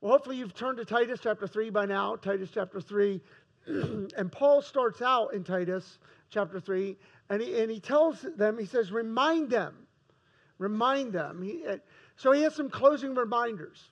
[0.00, 2.16] Well, hopefully you've turned to Titus chapter 3 by now.
[2.16, 3.20] Titus chapter 3.
[3.66, 5.98] and Paul starts out in Titus
[6.30, 6.96] chapter 3,
[7.30, 9.74] and he, and he tells them, he says, remind them.
[10.58, 11.42] Remind them.
[11.42, 11.64] He,
[12.16, 13.90] so he has some closing reminders.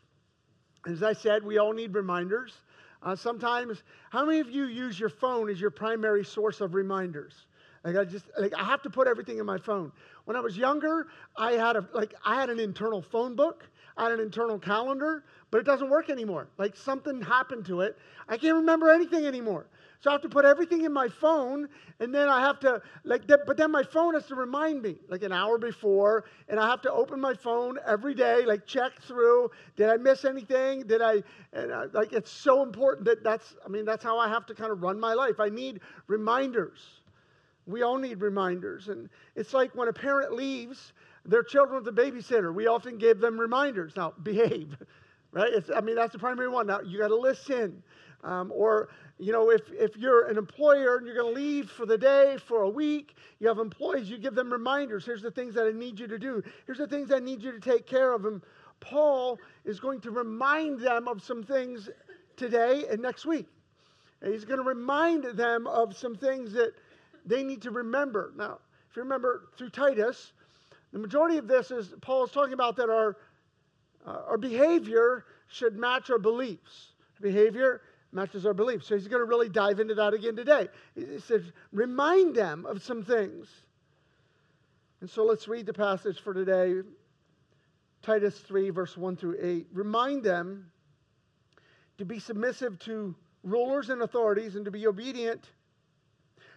[0.86, 2.52] As I said, we all need reminders.
[3.02, 7.34] Uh, sometimes, how many of you use your phone as your primary source of reminders?
[7.84, 9.92] Like I just like I have to put everything in my phone.
[10.24, 14.12] When I was younger, I had a like I had an internal phone book, Had
[14.12, 16.48] an internal calendar, but it doesn't work anymore.
[16.58, 17.96] Like something happened to it.
[18.28, 19.66] I can't remember anything anymore.
[20.00, 23.26] So I have to put everything in my phone, and then I have to like.
[23.28, 26.68] That, but then my phone has to remind me, like an hour before, and I
[26.68, 29.50] have to open my phone every day, like check through.
[29.76, 30.82] Did I miss anything?
[30.82, 31.22] Did I?
[31.54, 33.54] And I, like it's so important that that's.
[33.64, 35.40] I mean, that's how I have to kind of run my life.
[35.40, 36.80] I need reminders.
[37.66, 40.92] We all need reminders, and it's like when a parent leaves
[41.24, 42.54] their children with a babysitter.
[42.54, 43.94] We often give them reminders.
[43.96, 44.76] Now, behave,
[45.32, 45.52] right?
[45.52, 46.66] It's, I mean, that's the primary one.
[46.66, 47.82] Now, you got to listen.
[48.22, 48.88] Um, or
[49.18, 52.36] you know, if, if you're an employer and you're going to leave for the day,
[52.48, 55.04] for a week, you have employees, you give them reminders.
[55.04, 56.42] Here's the things that I need you to do.
[56.66, 58.24] Here's the things I need you to take care of.
[58.24, 58.42] And
[58.80, 61.88] Paul is going to remind them of some things
[62.36, 63.46] today and next week.
[64.20, 66.72] And he's going to remind them of some things that
[67.24, 68.32] they need to remember.
[68.36, 68.58] Now,
[68.90, 70.32] if you remember through Titus,
[70.94, 73.16] the majority of this is Paul is talking about that our,
[74.06, 76.92] uh, our behavior should match our beliefs.
[77.20, 77.80] Behavior
[78.12, 78.86] matches our beliefs.
[78.86, 80.68] So he's going to really dive into that again today.
[80.94, 83.48] He says, remind them of some things.
[85.00, 86.82] And so let's read the passage for today
[88.02, 89.66] Titus 3, verse 1 through 8.
[89.72, 90.70] Remind them
[91.98, 95.50] to be submissive to rulers and authorities and to be obedient,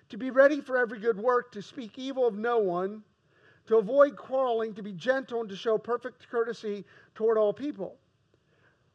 [0.09, 3.01] to be ready for every good work, to speak evil of no one,
[3.67, 7.97] to avoid quarreling, to be gentle, and to show perfect courtesy toward all people.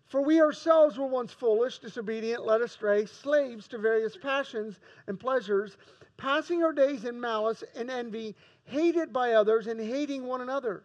[0.07, 5.77] For we ourselves were once foolish, disobedient, led astray, slaves to various passions and pleasures,
[6.19, 10.85] passing our days in malice and envy, hated by others and hating one another.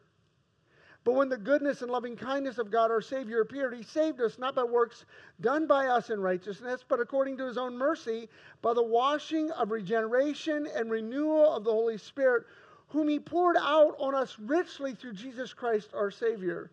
[1.03, 4.37] But when the goodness and loving kindness of God our Savior appeared, He saved us
[4.37, 5.05] not by works
[5.39, 8.27] done by us in righteousness, but according to His own mercy,
[8.61, 12.45] by the washing of regeneration and renewal of the Holy Spirit,
[12.87, 16.69] whom He poured out on us richly through Jesus Christ our Savior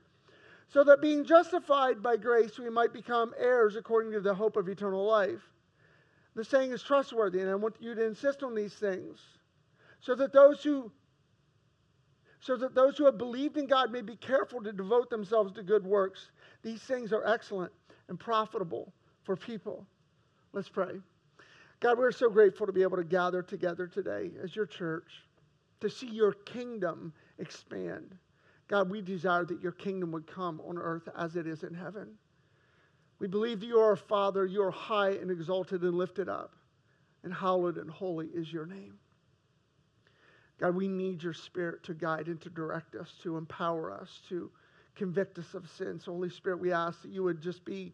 [0.75, 4.69] so that being justified by grace, we might become heirs according to the hope of
[4.69, 5.41] eternal life.
[6.35, 9.21] The saying is trustworthy, and I want you to insist on these things,
[10.01, 10.91] so that those who
[12.41, 15.63] so that those who have believed in God may be careful to devote themselves to
[15.63, 16.31] good works.
[16.63, 17.73] These things are excellent
[18.09, 18.93] and profitable
[19.23, 19.87] for people.
[20.53, 21.01] Let's pray.
[21.81, 25.07] God, we're so grateful to be able to gather together today as your church
[25.81, 28.17] to see your kingdom expand.
[28.69, 32.09] God, we desire that your kingdom would come on earth as it is in heaven.
[33.19, 36.55] We believe that you are a Father, you are high and exalted and lifted up,
[37.23, 38.95] and hallowed and holy is your name.
[40.59, 44.51] God, we need your Spirit to guide and to direct us, to empower us, to
[44.95, 45.99] convict us of sin.
[45.99, 47.93] So, Holy Spirit, we ask that you would just be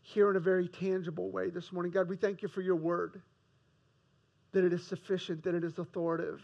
[0.00, 1.92] here in a very tangible way this morning.
[1.92, 3.20] God, we thank you for your word,
[4.52, 6.42] that it is sufficient, that it is authoritative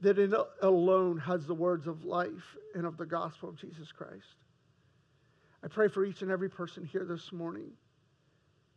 [0.00, 4.36] that it alone has the words of life and of the gospel of Jesus Christ.
[5.62, 7.70] I pray for each and every person here this morning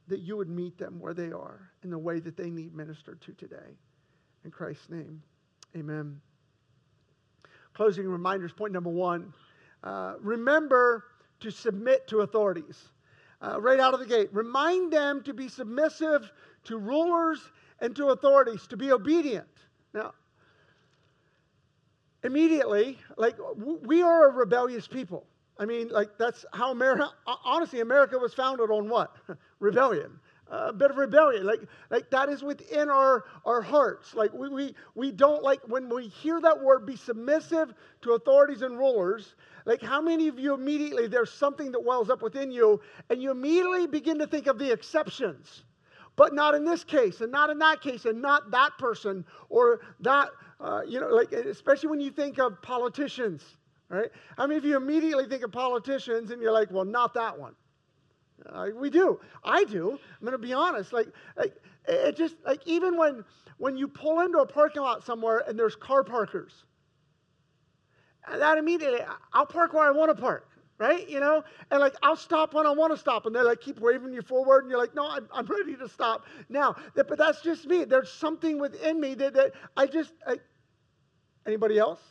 [0.08, 3.22] that you would meet them where they are in the way that they need ministered
[3.22, 3.78] to today.
[4.44, 5.24] In Christ's name,
[5.78, 6.20] amen.
[7.74, 9.34] Closing reminders point number one
[9.84, 11.04] uh, remember
[11.42, 12.90] to submit to authorities.
[13.42, 16.32] Uh, right out of the gate, remind them to be submissive
[16.64, 17.40] to rulers
[17.82, 19.48] and to authorities, to be obedient.
[19.94, 20.14] Now,
[22.24, 25.26] immediately, like, we are a rebellious people.
[25.58, 27.10] I mean, like, that's how America,
[27.46, 29.16] honestly, America was founded on what?
[29.60, 30.20] rebellion.
[30.50, 31.46] A bit of rebellion.
[31.46, 34.14] Like, like that is within our, our hearts.
[34.14, 38.62] Like, we, we, we don't like, when we hear that word, be submissive to authorities
[38.62, 39.36] and rulers,
[39.66, 43.32] like, how many of you immediately, there's something that wells up within you, and you
[43.32, 45.64] immediately begin to think of the exceptions?
[46.16, 49.82] But not in this case, and not in that case, and not that person, or
[50.02, 50.30] that
[50.64, 53.44] uh, you know, like especially when you think of politicians,
[53.90, 54.10] right?
[54.38, 57.54] I mean, if you immediately think of politicians and you're like, well, not that one?
[58.50, 59.20] Uh, we do.
[59.44, 59.92] I do.
[59.92, 60.94] I'm going to be honest.
[60.94, 61.08] Like,
[61.38, 61.56] like
[61.88, 63.26] it just like even when
[63.58, 66.64] when you pull into a parking lot somewhere and there's car parkers,
[68.32, 69.02] that immediately
[69.34, 70.48] I'll park where I want to park
[70.80, 71.08] right?
[71.08, 73.80] You know, and like I'll stop when I want to stop, and they like keep
[73.80, 76.76] waving you forward, and you're like, no, I'm, I'm ready to stop now.
[76.96, 77.86] But that's just me.
[77.86, 80.14] There's something within me that, that I just.
[81.46, 82.02] Anybody else?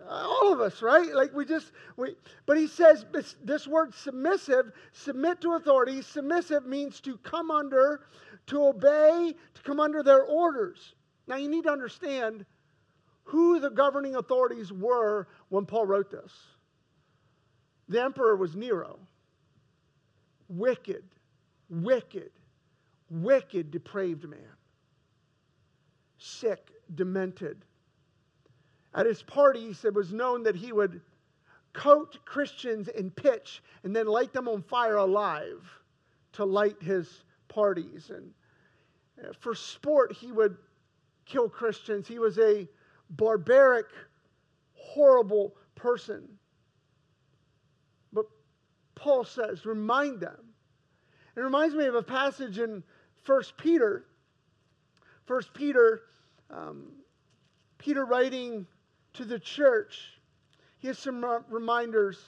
[0.00, 1.14] Uh, all of us, right?
[1.14, 2.16] Like we just, we,
[2.46, 3.04] but he says
[3.44, 6.00] this word submissive, submit to authority.
[6.02, 8.02] Submissive means to come under,
[8.46, 10.94] to obey, to come under their orders.
[11.26, 12.46] Now you need to understand
[13.24, 16.32] who the governing authorities were when Paul wrote this.
[17.88, 18.98] The emperor was Nero.
[20.48, 21.04] Wicked,
[21.68, 22.30] wicked,
[23.10, 24.40] wicked, depraved man.
[26.16, 27.64] Sick, demented.
[28.94, 31.00] At his parties, it was known that he would
[31.72, 35.62] coat Christians in pitch and then light them on fire alive
[36.32, 38.10] to light his parties.
[38.10, 38.32] And
[39.22, 40.56] uh, for sport, he would
[41.26, 42.08] kill Christians.
[42.08, 42.66] He was a
[43.10, 43.86] barbaric,
[44.72, 46.28] horrible person.
[48.12, 48.26] But
[48.94, 50.38] Paul says, remind them.
[51.36, 52.82] It reminds me of a passage in
[53.26, 54.06] 1 Peter.
[55.26, 56.02] 1 Peter,
[56.50, 56.92] um,
[57.76, 58.66] Peter writing
[59.18, 60.20] to the church.
[60.78, 62.18] He has some reminders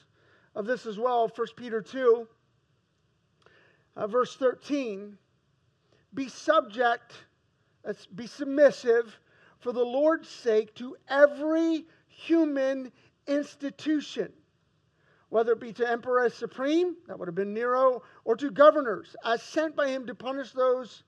[0.56, 1.30] of this as well.
[1.34, 2.26] 1 Peter 2,
[3.96, 5.16] uh, verse 13.
[6.12, 7.12] Be subject,
[8.16, 9.16] be submissive
[9.60, 12.90] for the Lord's sake to every human
[13.28, 14.32] institution,
[15.28, 19.14] whether it be to emperor as supreme, that would have been Nero, or to governors,
[19.24, 21.04] as sent by him to punish those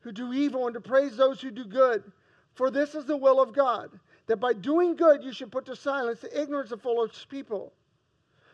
[0.00, 2.10] who do evil and to praise those who do good.
[2.54, 3.90] For this is the will of God,
[4.26, 7.72] that by doing good you should put to silence the ignorance of foolish people.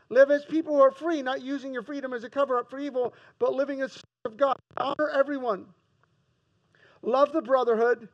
[0.08, 2.80] Live as people who are free, not using your freedom as a cover up for
[2.80, 4.56] evil, but living as servants of God.
[4.76, 5.66] Honor everyone
[7.02, 8.08] love the brotherhood,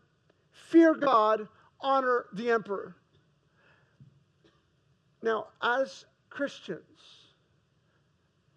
[0.52, 1.48] fear God,
[1.80, 2.94] honor the emperor.
[5.22, 6.82] Now, as Christians,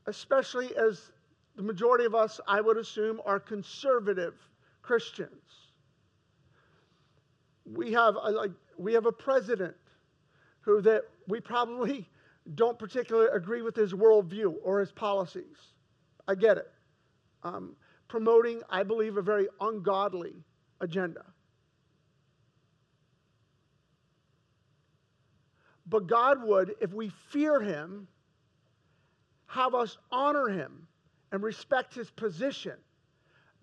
[0.06, 1.12] especially as
[1.56, 4.36] the majority of us, I would assume, are conservative
[4.82, 5.69] Christians,
[7.72, 9.76] we have a, like we have a president
[10.62, 12.08] who that we probably
[12.56, 15.58] don't particularly agree with his worldview or his policies.
[16.28, 16.72] I get it.
[17.44, 17.76] Um,
[18.08, 20.44] promoting, I believe, a very ungodly
[20.82, 21.26] agenda.
[25.90, 28.08] But God would, if we fear Him,
[29.48, 30.88] have us honor Him
[31.32, 32.76] and respect His position.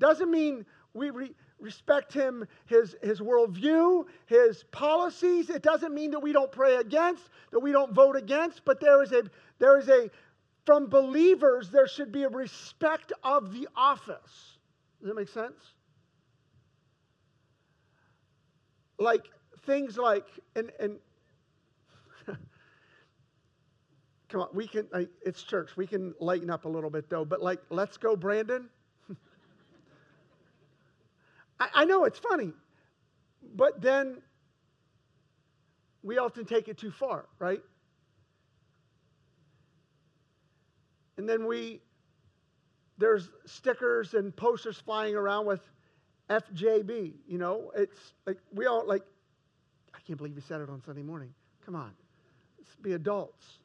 [0.01, 5.51] Doesn't mean we re- respect Him, His, his worldview, His policies.
[5.51, 7.23] It doesn't mean that we don't pray against,
[7.53, 9.23] that we don't vote against, but there is a,
[9.59, 10.11] there is a
[10.67, 14.59] from believers, there should be a respect of the office.
[15.01, 15.75] Does that make sense?
[18.99, 19.23] Like
[19.65, 20.27] things like,
[20.57, 20.97] and, and
[24.29, 25.77] come on, we can, like, it's church.
[25.77, 28.69] We can lighten up a little bit though, but like, let's go, Brandon.
[31.59, 32.53] I, I know it's funny,
[33.55, 34.19] but then
[36.03, 37.61] we often take it too far, right?
[41.17, 41.81] And then we,
[42.99, 45.61] there's stickers and posters flying around with
[46.29, 47.15] FJB.
[47.27, 49.03] You know, it's like we all like,
[49.95, 51.33] I can't believe you said it on Sunday morning.
[51.65, 51.93] Come on,
[52.59, 53.59] let's be adults.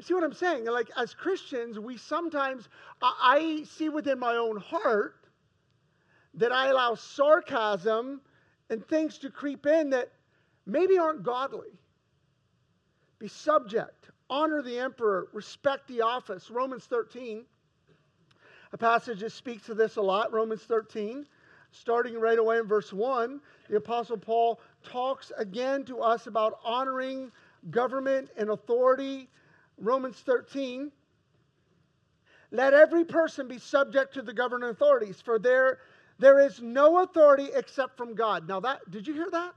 [0.00, 0.66] See what I'm saying?
[0.66, 2.68] Like, as Christians, we sometimes,
[3.00, 5.25] I see within my own heart
[6.36, 8.20] that I allow sarcasm
[8.70, 10.10] and things to creep in that
[10.66, 11.78] maybe aren't godly.
[13.18, 16.50] Be subject, honor the emperor, respect the office.
[16.50, 17.44] Romans 13,
[18.72, 20.32] a passage that speaks to this a lot.
[20.32, 21.26] Romans 13,
[21.70, 27.32] starting right away in verse 1, the Apostle Paul talks again to us about honoring
[27.70, 29.28] government and authority.
[29.78, 30.92] Romans 13,
[32.50, 35.78] let every person be subject to the governing authorities, for there,
[36.18, 38.48] there is no authority except from God.
[38.48, 39.54] Now, that did you hear that?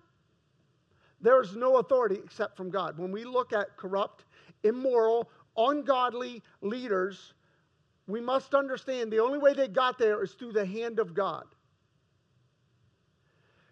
[1.22, 2.98] There is no authority except from God.
[2.98, 4.26] When we look at corrupt
[4.64, 7.34] immoral, ungodly leaders,
[8.08, 11.46] we must understand the only way they got there is through the hand of God.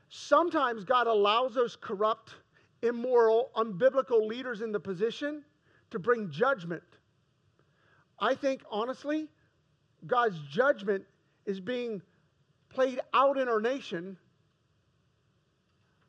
[0.09, 2.35] Sometimes God allows those corrupt,
[2.81, 5.43] immoral, unbiblical leaders in the position
[5.91, 6.83] to bring judgment.
[8.19, 9.27] I think, honestly,
[10.05, 11.03] God's judgment
[11.45, 12.01] is being
[12.69, 14.17] played out in our nation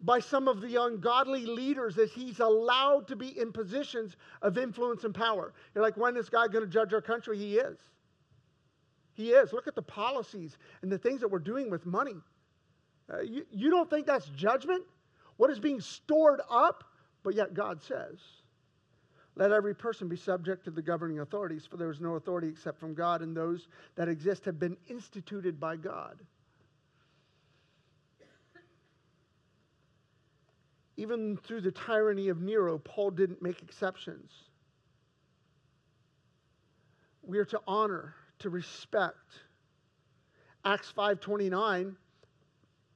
[0.00, 5.04] by some of the ungodly leaders as he's allowed to be in positions of influence
[5.04, 5.52] and power.
[5.74, 7.36] You're like, when is God going to judge our country?
[7.36, 7.78] He is.
[9.14, 9.52] He is.
[9.52, 12.14] Look at the policies and the things that we're doing with money.
[13.12, 14.84] Uh, you, you don't think that's judgment?
[15.36, 16.84] What is being stored up?
[17.24, 18.18] But yet God says,
[19.34, 22.78] let every person be subject to the governing authorities, for there is no authority except
[22.78, 26.18] from God, and those that exist have been instituted by God.
[30.98, 34.30] Even through the tyranny of Nero, Paul didn't make exceptions.
[37.22, 39.40] We are to honor, to respect.
[40.64, 41.96] Acts 5:29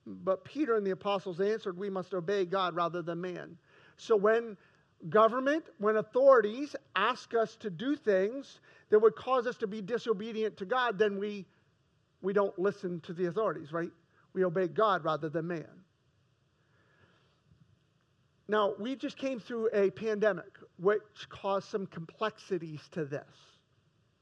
[0.06, 3.56] but Peter and the apostles answered, We must obey God rather than man.
[3.96, 4.56] So when
[5.08, 10.56] government, when authorities ask us to do things that would cause us to be disobedient
[10.58, 11.46] to God, then we,
[12.20, 13.90] we don't listen to the authorities, right?
[14.32, 15.81] We obey God rather than man.
[18.52, 23.24] Now, we just came through a pandemic which caused some complexities to this,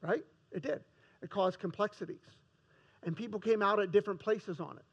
[0.01, 0.23] right?
[0.53, 0.79] It did.
[1.21, 2.23] It caused complexities.
[3.03, 4.85] And people came out at different places on it.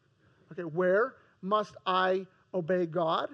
[0.51, 3.29] Okay, where must I obey God?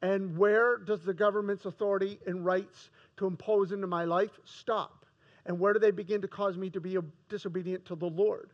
[0.00, 5.04] And where does the government's authority and rights to impose into my life stop?
[5.44, 6.96] And where do they begin to cause me to be
[7.28, 8.52] disobedient to the Lord?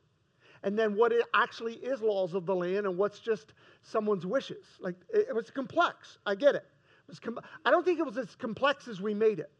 [0.64, 3.52] And then what it actually is laws of the land and what's just
[3.82, 4.64] someone's wishes.
[4.80, 6.18] Like it, it was complex.
[6.24, 6.66] I get it.
[7.08, 9.52] it com- I don't think it was as complex as we made it.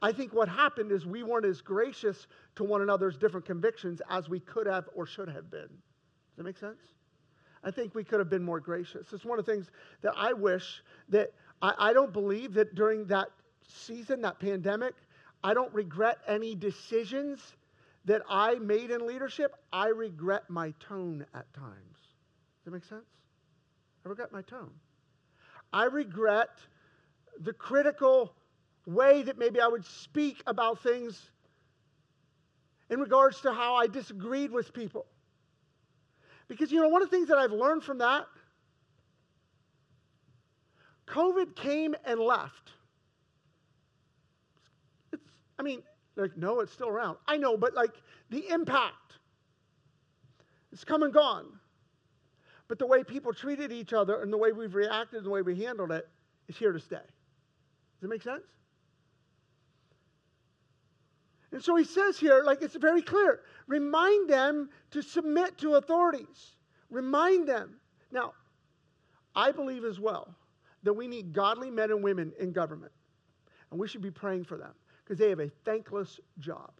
[0.00, 4.28] I think what happened is we weren't as gracious to one another's different convictions as
[4.28, 5.60] we could have or should have been.
[5.60, 6.80] Does that make sense?
[7.64, 9.12] I think we could have been more gracious.
[9.12, 9.70] It's one of the things
[10.02, 13.28] that I wish that I, I don't believe that during that
[13.68, 14.94] season, that pandemic,
[15.44, 17.40] I don't regret any decisions
[18.04, 19.54] that I made in leadership.
[19.72, 21.98] I regret my tone at times.
[21.98, 23.06] Does that make sense?
[24.04, 24.70] I regret my tone.
[25.72, 26.50] I regret
[27.40, 28.34] the critical
[28.86, 31.30] way that maybe I would speak about things
[32.90, 35.06] in regards to how I disagreed with people.
[36.48, 38.26] Because, you know, one of the things that I've learned from that,
[41.06, 42.72] COVID came and left.
[45.12, 45.22] It's,
[45.58, 45.82] I mean,
[46.16, 47.16] like, no, it's still around.
[47.26, 47.94] I know, but like
[48.30, 49.14] the impact,
[50.72, 51.46] it's come and gone.
[52.68, 55.42] But the way people treated each other and the way we've reacted and the way
[55.42, 56.08] we handled it
[56.48, 56.96] is here to stay.
[56.96, 58.44] Does it make sense?
[61.52, 66.56] And so he says here, like it's very clear remind them to submit to authorities.
[66.90, 67.74] Remind them.
[68.10, 68.32] Now,
[69.34, 70.34] I believe as well
[70.82, 72.92] that we need godly men and women in government.
[73.70, 74.72] And we should be praying for them
[75.12, 76.70] because they have a thankless job.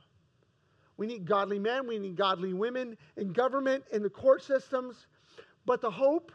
[0.97, 5.07] We need godly men, we need godly women in government, in the court systems.
[5.67, 6.33] But the hope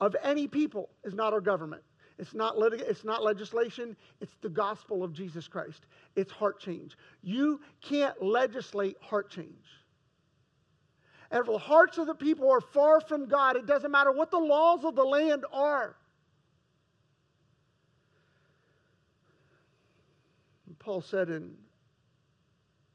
[0.00, 1.82] of any people is not our government.
[2.20, 5.86] It's not, lit- it's not legislation, it's the gospel of Jesus Christ.
[6.14, 6.96] It's heart change.
[7.20, 9.66] You can't legislate heart change.
[11.32, 14.30] And if the hearts of the people are far from God, it doesn't matter what
[14.30, 15.96] the laws of the land are.
[20.84, 21.54] Paul said in,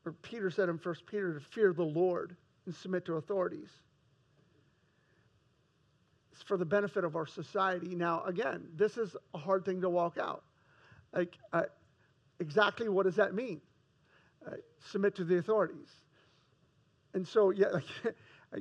[0.05, 2.35] or Peter said in 1 Peter to fear the Lord
[2.67, 3.69] and submit to authorities.
[6.31, 7.95] It's for the benefit of our society.
[7.95, 10.43] Now, again, this is a hard thing to walk out.
[11.13, 11.35] Like,
[12.39, 13.59] exactly what does that mean?
[14.91, 15.89] Submit to the authorities.
[17.15, 17.83] And so, yeah, like,
[18.53, 18.59] I,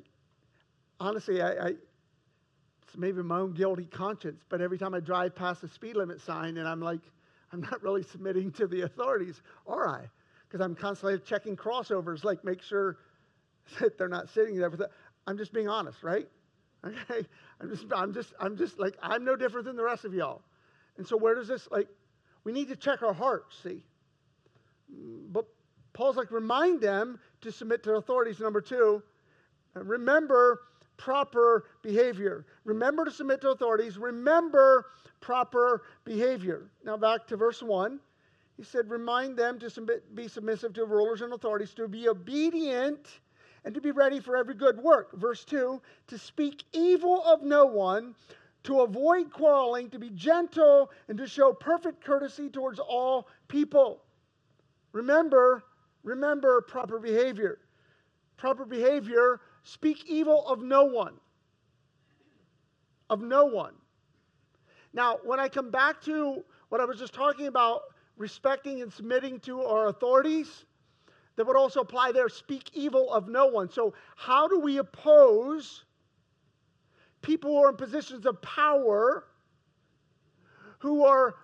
[0.99, 5.61] honestly, I, I, it's maybe my own guilty conscience, but every time I drive past
[5.61, 7.03] the speed limit sign and I'm like,
[7.53, 10.11] I'm not really submitting to the authorities, are I?
[10.47, 12.99] Because I'm constantly checking crossovers, like make sure
[13.81, 14.71] that they're not sitting there.
[15.27, 16.29] I'm just being honest, right?
[16.85, 17.27] Okay,
[17.61, 20.43] I'm just, I'm just, I'm just like, I'm no different than the rest of y'all.
[20.97, 21.89] And so, where does this, like,
[22.45, 23.85] we need to check our hearts, see?
[25.31, 25.47] But
[25.93, 28.39] Paul's like, remind them to submit to authorities.
[28.41, 29.03] Number two,
[29.75, 30.61] remember
[30.99, 32.45] proper behavior.
[32.65, 33.97] Remember to submit to authorities.
[33.97, 34.87] Remember
[35.21, 36.71] proper behavior.
[36.85, 37.99] Now, back to verse 1.
[38.59, 43.21] He said, Remind them to submit, be submissive to rulers and authorities, to be obedient
[43.65, 45.13] and to be ready for every good work.
[45.17, 48.15] Verse 2 to speak evil of no one,
[48.65, 54.03] to avoid quarreling, to be gentle, and to show perfect courtesy towards all people.
[54.93, 55.63] Remember,
[56.03, 57.61] remember proper behavior.
[58.37, 61.15] Proper behavior, speak evil of no one.
[63.11, 63.75] Of no one.
[64.93, 67.83] Now, when I come back to what I was just talking about,
[68.17, 70.65] respecting and submitting to our authorities,
[71.37, 73.71] that would also apply there speak evil of no one.
[73.71, 75.85] So, how do we oppose
[77.23, 79.25] people who are in positions of power
[80.79, 81.35] who are,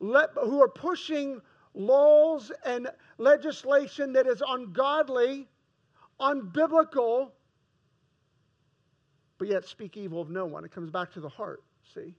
[0.00, 1.40] le- who are pushing
[1.74, 5.48] laws and legislation that is ungodly,
[6.20, 7.30] unbiblical,
[9.38, 10.64] but yet speak evil of no one?
[10.64, 11.62] It comes back to the heart,
[11.94, 12.14] see?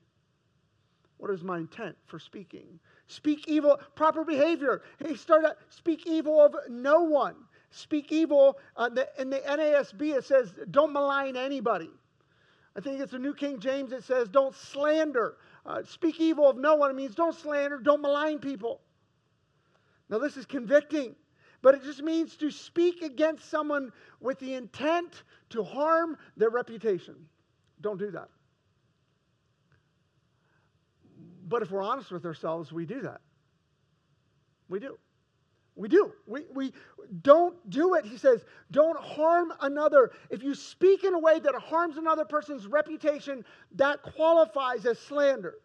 [1.18, 2.80] What is my intent for speaking?
[3.08, 4.84] Speak evil, proper behavior.
[5.06, 7.36] He started, speak evil of no one.
[7.72, 8.58] Speak evil.
[8.78, 11.90] Uh, the, in the NASB, it says, don't malign anybody.
[12.76, 15.36] I think it's the New King James it says, don't slander.
[15.66, 16.90] Uh, speak evil of no one.
[16.92, 18.80] It means don't slander, don't malign people.
[20.10, 21.16] Now, this is convicting,
[21.62, 27.16] but it just means to speak against someone with the intent to harm their reputation.
[27.82, 28.30] Don't do that.
[31.48, 33.22] But if we're honest with ourselves, we do that.
[34.70, 34.98] We do.
[35.76, 36.12] We do.
[36.28, 36.74] We, we
[37.22, 38.06] don't do it.
[38.06, 40.12] He says, don't harm another.
[40.30, 43.44] If you speak in a way that harms another person's reputation,
[43.76, 45.56] that qualifies as slander.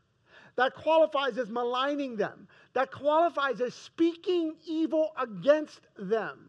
[0.56, 2.46] That qualifies as maligning them.
[2.75, 6.49] That qualifies as speaking evil against them.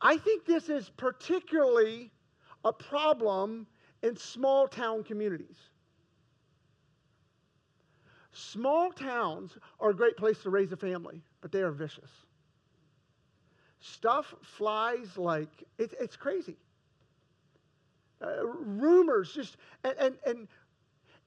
[0.00, 2.10] I think this is particularly
[2.64, 3.66] a problem
[4.02, 5.56] in small town communities.
[8.32, 12.10] Small towns are a great place to raise a family, but they are vicious.
[13.80, 16.56] Stuff flies like it, it's crazy.
[18.20, 20.48] Uh, rumors just, and, and, and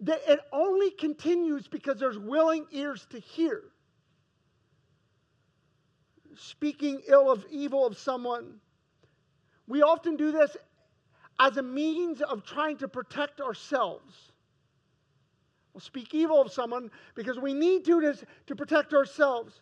[0.06, 3.64] it only continues because there's willing ears to hear.
[6.36, 8.60] Speaking ill of evil of someone.
[9.68, 10.56] We often do this
[11.40, 14.14] as a means of trying to protect ourselves.
[15.74, 19.62] We'll speak evil of someone because we need to, to, to protect ourselves.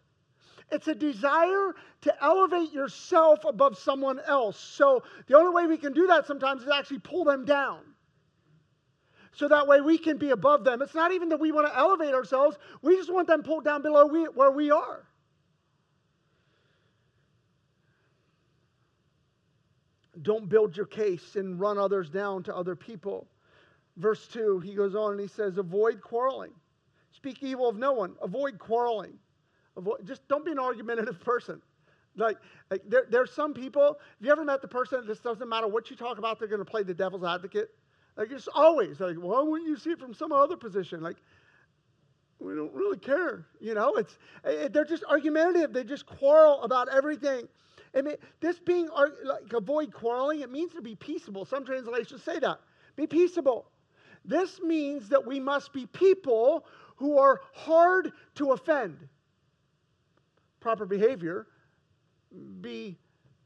[0.71, 4.59] It's a desire to elevate yourself above someone else.
[4.59, 7.79] So the only way we can do that sometimes is actually pull them down.
[9.37, 10.81] So that way we can be above them.
[10.81, 13.83] It's not even that we want to elevate ourselves, we just want them pulled down
[13.83, 15.05] below we, where we are.
[20.23, 23.27] Don't build your case and run others down to other people.
[23.97, 26.51] Verse 2, he goes on and he says, Avoid quarreling.
[27.11, 28.15] Speak evil of no one.
[28.23, 29.19] Avoid quarreling.
[29.75, 31.61] Avoid, just don't be an argumentative person.
[32.15, 32.37] Like,
[32.71, 35.67] like there, there's some people, have you ever met the person that just doesn't matter
[35.67, 37.69] what you talk about, they're going to play the devil's advocate?
[38.17, 41.01] Like, it's always like, why wouldn't you see it from some other position?
[41.01, 41.17] Like,
[42.39, 43.45] we don't really care.
[43.59, 45.73] You know, it's, it, they're just argumentative.
[45.73, 47.47] They just quarrel about everything.
[47.93, 48.89] And it, this being
[49.23, 51.45] like avoid quarreling, it means to be peaceable.
[51.45, 52.59] Some translations say that.
[52.95, 53.69] Be peaceable.
[54.25, 56.65] This means that we must be people
[56.97, 58.97] who are hard to offend.
[60.59, 61.47] Proper behavior.
[62.61, 62.97] Be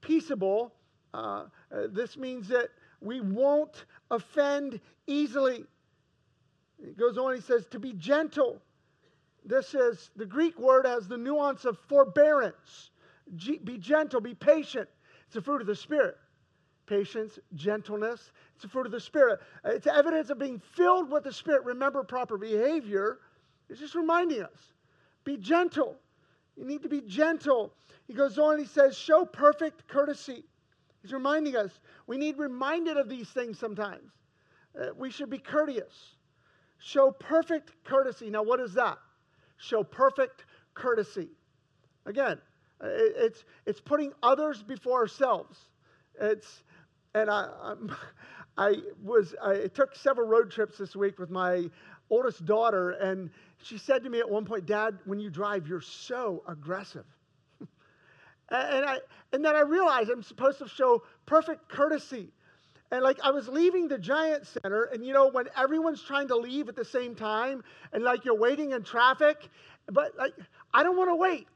[0.01, 0.73] peaceable.
[1.13, 2.69] Uh, uh, this means that
[2.99, 5.65] we won't offend easily.
[6.83, 8.61] He goes on, he says, to be gentle.
[9.43, 12.91] This is the Greek word has the nuance of forbearance.
[13.35, 14.87] G- be gentle, be patient.
[15.27, 16.17] It's a fruit of the Spirit.
[16.85, 19.39] Patience, gentleness, it's a fruit of the Spirit.
[19.65, 21.63] Uh, it's evidence of being filled with the Spirit.
[21.63, 23.19] Remember, proper behavior
[23.69, 24.73] is just reminding us
[25.23, 25.95] be gentle.
[26.57, 27.73] You need to be gentle.
[28.07, 30.43] He goes on, he says, show perfect courtesy.
[31.01, 34.11] He's reminding us we need reminded of these things sometimes.
[34.79, 36.15] Uh, we should be courteous.
[36.79, 38.29] Show perfect courtesy.
[38.29, 38.97] Now, what is that?
[39.57, 41.29] Show perfect courtesy.
[42.05, 42.39] Again,
[42.83, 45.57] it's, it's putting others before ourselves.
[46.19, 46.63] It's,
[47.13, 47.95] and I, I'm,
[48.57, 51.69] I was, I took several road trips this week with my
[52.09, 53.29] oldest daughter, and
[53.63, 57.05] she said to me at one point, Dad, when you drive, you're so aggressive.
[58.51, 58.97] And, I,
[59.33, 62.31] and then I realized I'm supposed to show perfect courtesy.
[62.91, 66.35] And like I was leaving the Giant Center, and you know, when everyone's trying to
[66.35, 69.49] leave at the same time, and like you're waiting in traffic,
[69.89, 70.33] but like
[70.73, 71.47] I don't want to wait.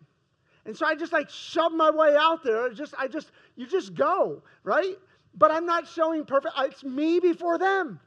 [0.65, 2.69] And so I just like shove my way out there.
[2.71, 4.95] Just I just you just go, right?
[5.37, 6.53] But I'm not showing perfect.
[6.57, 7.99] It's me before them.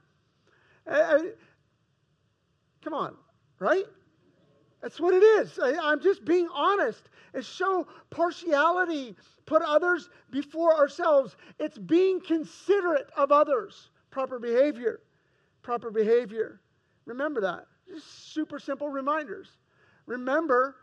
[0.87, 1.18] Uh,
[2.83, 3.14] come on,
[3.59, 3.85] right?
[4.80, 5.58] That's what it is.
[5.58, 7.08] I, am just being honest.
[7.34, 11.36] It's show partiality, put others before ourselves.
[11.58, 13.90] It's being considerate of others.
[14.10, 15.00] Proper behavior.
[15.62, 16.60] Proper behavior.
[17.06, 17.66] Remember that.
[17.88, 19.48] Just super simple reminders.
[20.06, 20.76] Remember,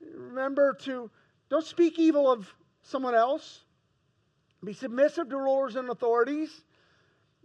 [0.00, 1.10] remember to
[1.48, 3.64] don't speak evil of someone else.
[4.62, 6.64] Be submissive to rulers and authorities.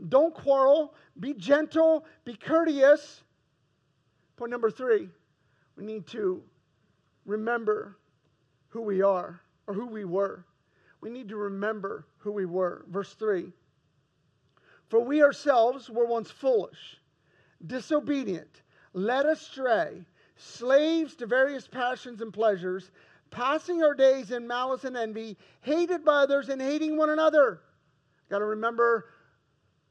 [0.10, 0.96] Don't quarrel.
[1.20, 2.06] Be gentle.
[2.26, 3.24] Be courteous.
[4.36, 5.10] Point number three
[5.76, 6.44] we need to
[7.26, 7.98] remember
[8.70, 10.46] who we are or who we were.
[11.02, 12.86] We need to remember who we were.
[12.90, 13.52] Verse 3
[14.90, 16.98] For we ourselves were once foolish,
[17.66, 18.62] disobedient,
[18.94, 20.06] led astray,
[20.36, 22.92] slaves to various passions and pleasures
[23.34, 27.62] passing our days in malice and envy, hated by others and hating one another.
[28.30, 29.08] Got to remember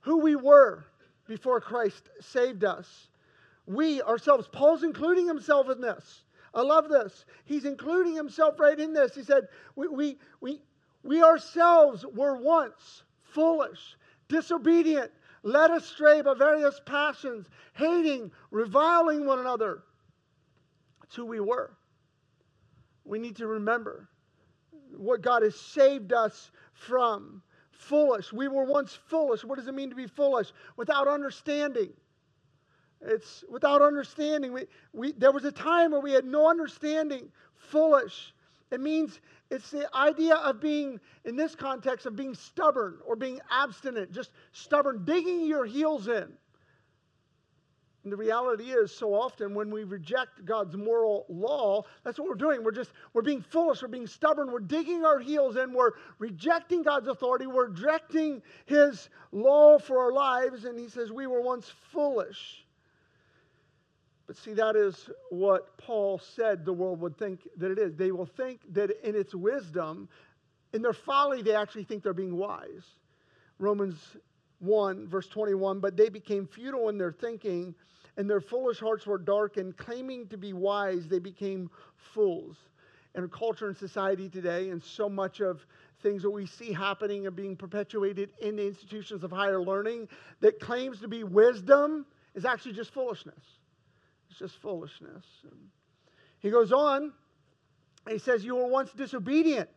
[0.01, 0.87] who we were
[1.27, 3.09] before Christ saved us.
[3.67, 6.23] We ourselves, Paul's including himself in this.
[6.55, 7.25] I love this.
[7.45, 9.15] He's including himself right in this.
[9.15, 10.61] He said, We, we, we,
[11.03, 13.97] we ourselves were once foolish,
[14.29, 15.11] disobedient,
[15.43, 19.83] led astray by various passions, hating, reviling one another.
[21.01, 21.77] That's who we were.
[23.05, 24.09] We need to remember
[24.97, 27.43] what God has saved us from.
[27.71, 28.33] Foolish.
[28.33, 29.43] We were once foolish.
[29.43, 30.53] What does it mean to be foolish?
[30.77, 31.93] Without understanding.
[33.05, 34.53] It's without understanding.
[34.53, 37.29] We, we, there was a time where we had no understanding.
[37.57, 38.35] Foolish.
[38.71, 43.41] It means it's the idea of being, in this context, of being stubborn or being
[43.51, 46.33] abstinent, just stubborn, digging your heels in.
[48.05, 52.35] And the reality is, so often when we reject God's moral law, that's what we're
[52.35, 52.65] doing.
[52.65, 56.83] We're just, we're being foolish, we're being stubborn, we're digging our heels in, we're rejecting
[56.83, 60.65] God's authority, we're rejecting His law for our lives.
[60.65, 62.62] And He says, We were once foolish.
[64.27, 67.95] But see, that is what Paul said the world would think that it is.
[67.97, 70.09] They will think that in its wisdom,
[70.73, 72.85] in their folly, they actually think they're being wise.
[73.59, 73.97] Romans
[74.61, 77.75] 1, verse 21 But they became futile in their thinking
[78.17, 79.77] and their foolish hearts were darkened.
[79.77, 82.57] Claiming to be wise, they became fools.
[83.15, 85.67] In culture and society today, and so much of
[86.03, 90.09] things that we see happening and being perpetuated in the institutions of higher learning
[90.41, 93.45] that claims to be wisdom is actually just foolishness.
[94.33, 95.27] It's just foolishness.
[95.43, 95.61] And
[96.39, 97.13] he goes on,
[98.09, 99.69] he says, You were once disobedient.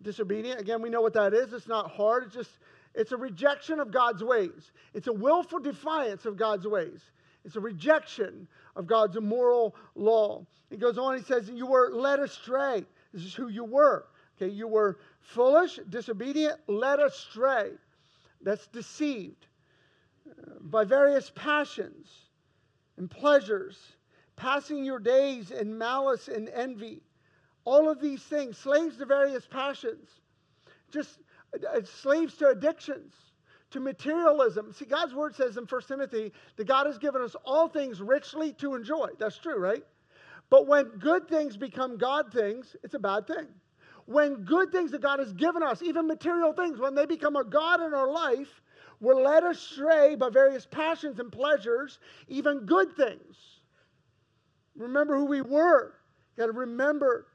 [0.00, 1.52] Disobedient, again, we know what that is.
[1.52, 2.50] It's not hard, it's just
[2.94, 4.70] it's a rejection of God's ways.
[4.94, 7.00] It's a willful defiance of God's ways.
[7.44, 10.46] It's a rejection of God's immoral law.
[10.70, 12.84] He goes on, he says, You were led astray.
[13.12, 14.06] This is who you were.
[14.36, 17.72] Okay, you were foolish, disobedient, led astray.
[18.40, 19.46] That's deceived
[20.28, 22.08] uh, by various passions
[23.02, 23.76] and pleasures,
[24.36, 27.02] passing your days in malice and envy.
[27.64, 30.08] All of these things, slaves to various passions.
[30.92, 31.18] Just
[31.52, 33.12] uh, slaves to addictions,
[33.72, 34.72] to materialism.
[34.72, 38.52] See, God's word says in 1 Timothy that God has given us all things richly
[38.54, 39.08] to enjoy.
[39.18, 39.82] That's true, right?
[40.48, 43.48] But when good things become God things, it's a bad thing.
[44.06, 47.42] When good things that God has given us, even material things, when they become a
[47.42, 48.62] God in our life,
[49.02, 53.36] we're led astray by various passions and pleasures, even good things.
[54.76, 55.94] Remember who we were.
[56.36, 57.26] Got to remember.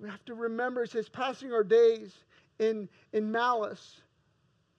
[0.00, 2.10] We have to remember, it says, passing our days
[2.58, 4.00] in, in malice.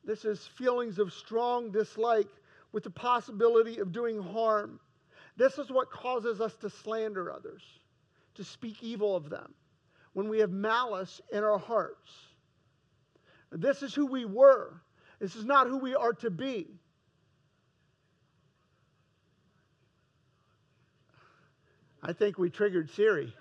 [0.03, 2.29] This is feelings of strong dislike
[2.71, 4.79] with the possibility of doing harm.
[5.37, 7.61] This is what causes us to slander others,
[8.33, 9.53] to speak evil of them,
[10.13, 12.09] when we have malice in our hearts.
[13.51, 14.81] This is who we were.
[15.19, 16.67] This is not who we are to be.
[22.03, 23.34] I think we triggered Siri.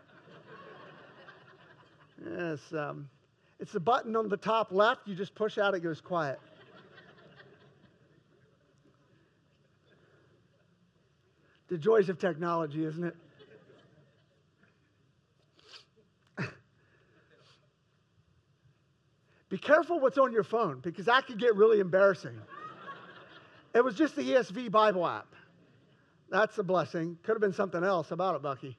[2.25, 2.59] yes.
[2.73, 3.09] Um,
[3.61, 5.07] it's the button on the top left.
[5.07, 6.41] You just push out, it goes quiet.
[11.69, 13.17] the joys of technology, isn't it?
[19.57, 22.39] Be careful what's on your phone because that could get really embarrassing.
[23.75, 25.35] it was just the ESV Bible app.
[26.29, 27.17] That's a blessing.
[27.23, 28.77] Could have been something else about it, Bucky.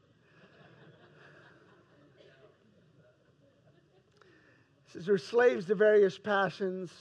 [4.93, 6.91] says we're slaves to various passions,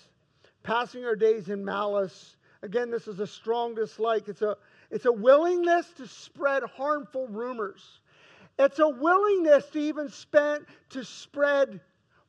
[0.62, 2.36] passing our days in malice.
[2.62, 4.26] Again, this is a strong dislike.
[4.26, 4.56] It's a,
[4.90, 8.00] it's a willingness to spread harmful rumors.
[8.58, 11.82] It's a willingness to even spend to spread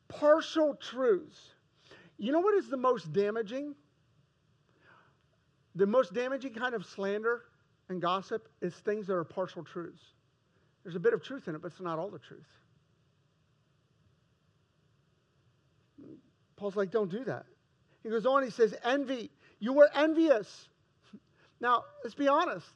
[0.08, 1.38] partial truths.
[2.18, 3.74] You know what is the most damaging?
[5.74, 7.42] The most damaging kind of slander
[7.88, 10.02] and gossip is things that are partial truths.
[10.82, 12.46] There's a bit of truth in it, but it's not all the truth.
[16.56, 17.46] Paul's like, don't do that.
[18.02, 19.30] He goes on, he says, envy.
[19.60, 20.68] You were envious.
[21.60, 22.68] Now, let's be honest.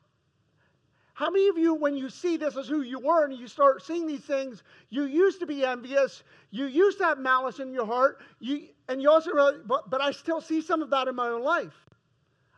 [1.14, 3.83] How many of you, when you see this is who you were and you start
[3.83, 7.87] seeing these things, you used to be envious, you used to have malice in your
[7.87, 11.14] heart, you, and you also realize, but, but I still see some of that in
[11.14, 11.75] my own life.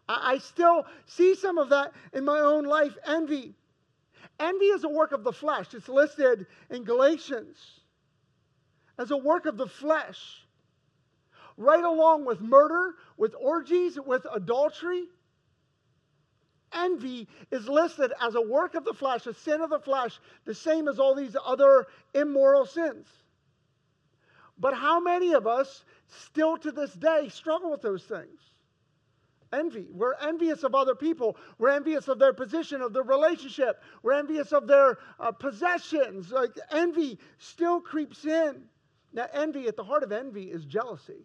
[0.08, 2.96] I, I still see some of that in my own life.
[3.06, 3.54] Envy.
[4.38, 5.74] Envy is a work of the flesh.
[5.74, 7.56] It's listed in Galatians
[8.98, 10.44] as a work of the flesh
[11.56, 15.04] right along with murder, with orgies, with adultery.
[16.74, 20.54] Envy is listed as a work of the flesh, a sin of the flesh, the
[20.54, 23.06] same as all these other immoral sins.
[24.58, 28.40] But how many of us still to this day struggle with those things?
[29.52, 29.86] Envy.
[29.92, 31.36] We're envious of other people.
[31.58, 33.82] We're envious of their position, of their relationship.
[34.02, 36.30] We're envious of their uh, possessions.
[36.30, 38.62] Like envy still creeps in.
[39.12, 41.24] Now, envy, at the heart of envy, is jealousy.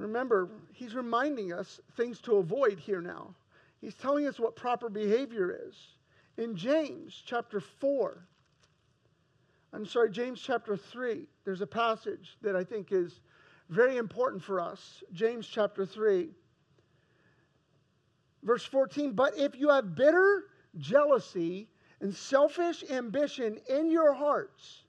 [0.00, 3.34] Remember, he's reminding us things to avoid here now.
[3.80, 5.74] He's telling us what proper behavior is.
[6.36, 8.26] In James chapter 4,
[9.72, 13.20] I'm sorry, James chapter 3, there's a passage that I think is
[13.68, 15.02] very important for us.
[15.12, 16.30] James chapter 3,
[18.42, 19.12] verse 14.
[19.12, 20.44] But if you have bitter
[20.78, 21.68] jealousy
[22.00, 24.79] and selfish ambition in your hearts,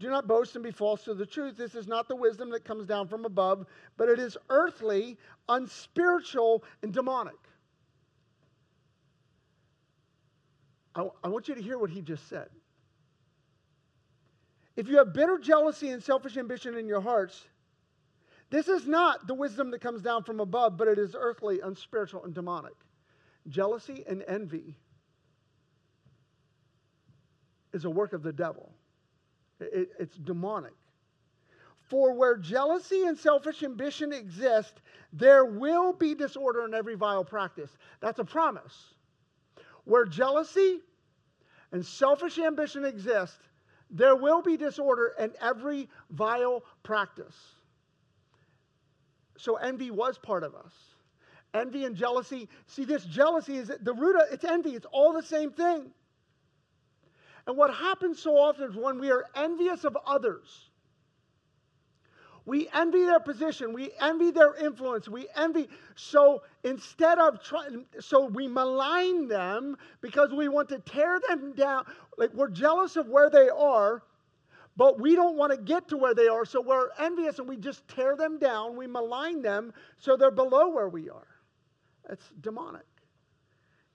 [0.00, 1.56] do not boast and be false to the truth.
[1.56, 5.16] This is not the wisdom that comes down from above, but it is earthly,
[5.48, 7.34] unspiritual, and demonic.
[10.94, 12.48] I, want you to hear what he just said.
[14.74, 17.46] If you have bitter jealousy and selfish ambition in your hearts,
[18.50, 22.24] this is not the wisdom that comes down from above, but it is earthly, unspiritual,
[22.24, 22.74] and demonic.
[23.48, 24.76] Jealousy and envy
[27.72, 28.72] is a work of the devil.
[29.60, 30.74] It, it's demonic.
[31.88, 34.74] For where jealousy and selfish ambition exist,
[35.12, 37.70] there will be disorder in every vile practice.
[38.00, 38.94] That's a promise.
[39.84, 40.80] Where jealousy
[41.72, 43.38] and selfish ambition exist,
[43.90, 47.34] there will be disorder in every vile practice.
[49.38, 50.72] So envy was part of us.
[51.54, 52.48] Envy and jealousy.
[52.66, 54.70] See, this jealousy is the root of it's envy.
[54.70, 55.90] It's all the same thing.
[57.48, 60.68] And what happens so often is when we are envious of others,
[62.44, 65.68] we envy their position, we envy their influence, we envy.
[65.96, 71.86] So instead of trying, so we malign them because we want to tear them down.
[72.18, 74.02] Like we're jealous of where they are,
[74.76, 76.44] but we don't want to get to where they are.
[76.44, 80.68] So we're envious and we just tear them down, we malign them so they're below
[80.68, 81.26] where we are.
[82.06, 82.86] That's demonic.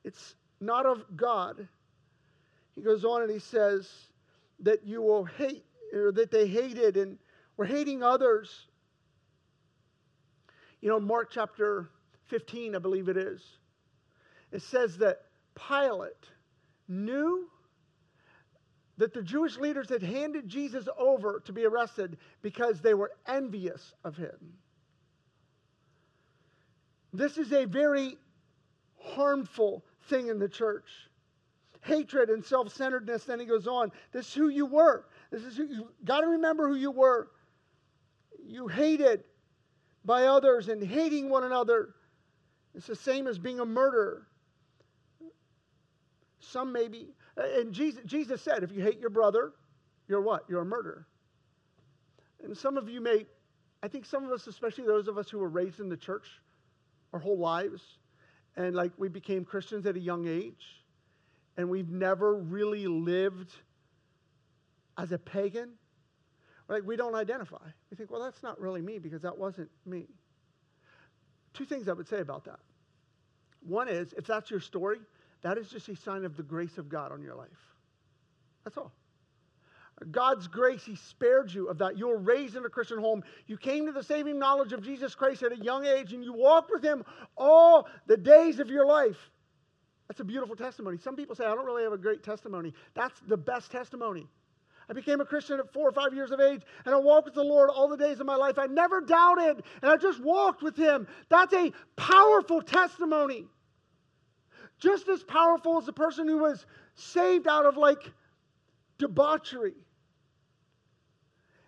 [0.04, 1.68] It's not of God.
[2.76, 3.90] He goes on and he says
[4.60, 7.18] that you will hate, or that they hated, and
[7.58, 8.68] we're hating others.
[10.82, 11.90] You know, Mark chapter
[12.26, 13.42] 15, I believe it is,
[14.52, 15.22] it says that
[15.56, 16.30] Pilate
[16.88, 17.48] knew
[18.98, 23.94] that the Jewish leaders had handed Jesus over to be arrested because they were envious
[24.04, 24.54] of him.
[27.12, 28.18] This is a very
[29.00, 30.90] harmful thing in the church
[31.84, 33.26] hatred and self centeredness.
[33.26, 35.06] Then he goes on, This is who you were.
[35.32, 37.30] This is who you got to remember who you were.
[38.46, 39.24] You hated
[40.04, 41.96] by others and hating one another.
[42.76, 44.28] It's the same as being a murderer.
[46.40, 47.14] Some maybe.
[47.38, 49.54] Uh, and Jesus, Jesus said, if you hate your brother,
[50.08, 50.44] you're what?
[50.50, 51.08] You're a murderer.
[52.44, 53.26] And some of you may,
[53.82, 56.28] I think some of us, especially those of us who were raised in the church
[57.14, 57.82] our whole lives,
[58.58, 60.83] and like we became Christians at a young age,
[61.58, 63.52] and we've never really lived
[64.98, 65.70] as a pagan,
[66.68, 67.66] like we don't identify.
[67.90, 70.08] We think, well, that's not really me because that wasn't me.
[71.54, 72.60] Two things I would say about that.
[73.62, 75.00] One is, if that's your story,
[75.42, 77.50] that is just a sign of the grace of God on your life.
[78.64, 78.92] That's all.
[80.12, 81.98] God's grace, He spared you of that.
[81.98, 83.24] You were raised in a Christian home.
[83.46, 86.34] You came to the saving knowledge of Jesus Christ at a young age, and you
[86.34, 87.06] walked with Him
[87.38, 89.18] all the days of your life.
[90.08, 90.98] That's a beautiful testimony.
[90.98, 92.74] Some people say, I don't really have a great testimony.
[92.94, 94.28] That's the best testimony.
[94.90, 97.36] I became a Christian at four or five years of age, and I walked with
[97.36, 98.60] the Lord all the days of my life.
[98.60, 101.08] I never doubted, and I just walked with Him.
[101.30, 103.46] That's a powerful testimony.
[104.80, 108.12] Just as powerful as the person who was saved out of like
[108.98, 109.76] debauchery.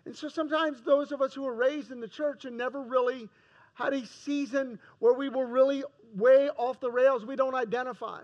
[0.04, 3.28] And so sometimes those of us who were raised in the church and never really
[3.74, 5.84] had a season where we were really
[6.16, 8.20] way off the rails we don't identify.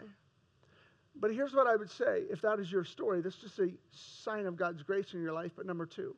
[1.15, 3.69] But here's what I would say if that is your story, this is just a
[3.93, 5.53] sign of God's grace in your life.
[5.57, 6.17] But number two,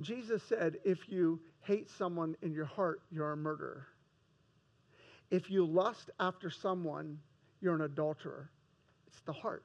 [0.00, 3.86] Jesus said, if you hate someone in your heart, you're a murderer.
[5.30, 7.18] If you lust after someone,
[7.60, 8.50] you're an adulterer.
[9.06, 9.64] It's the heart.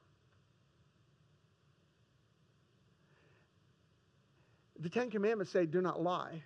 [4.78, 6.42] The Ten Commandments say, do not lie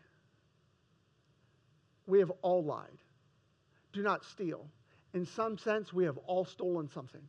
[2.11, 2.99] we have all lied.
[3.93, 4.67] Do not steal.
[5.15, 7.23] In some sense, we have all stolen something.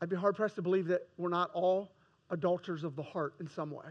[0.00, 1.92] I'd be hard pressed to believe that we're not all
[2.30, 3.84] adulterers of the heart in some way.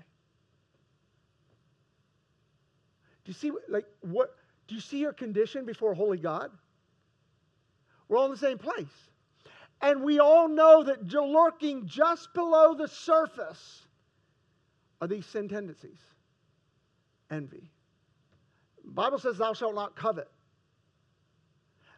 [3.25, 4.35] Do you see, like, what,
[4.67, 6.49] do you see your condition before holy God?
[8.07, 8.87] We're all in the same place.
[9.81, 13.83] And we all know that lurking just below the surface
[14.99, 15.99] are these sin tendencies
[17.31, 17.71] envy.
[18.83, 20.27] Bible says, Thou shalt not covet.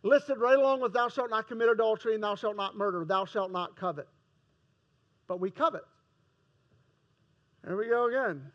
[0.03, 3.05] Listed right along with Thou shalt not commit adultery and Thou shalt not murder.
[3.05, 4.07] Thou shalt not covet.
[5.27, 5.83] But we covet.
[7.63, 8.51] There we go again.